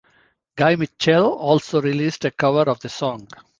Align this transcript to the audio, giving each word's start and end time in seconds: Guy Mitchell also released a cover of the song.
Guy 0.55 0.77
Mitchell 0.77 1.27
also 1.31 1.79
released 1.79 2.25
a 2.25 2.31
cover 2.31 2.63
of 2.67 2.79
the 2.79 2.89
song. 2.89 3.27